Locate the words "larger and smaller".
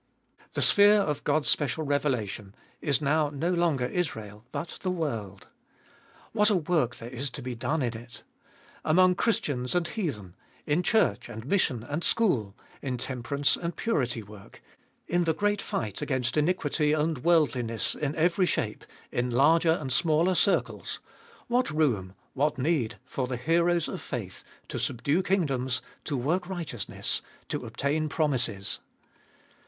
19.29-20.33